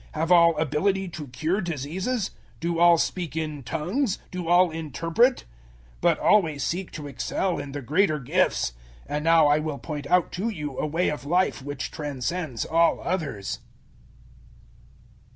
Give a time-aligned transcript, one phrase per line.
[0.13, 2.31] Have all ability to cure diseases?
[2.59, 4.17] Do all speak in `tongues'?
[4.31, 5.45] Do all interpret?
[6.01, 8.73] 012:031 But always seek to excel in the greater gifts.
[9.05, 12.99] And now I will point out to you a way of life which transcends all
[12.99, 13.59] others.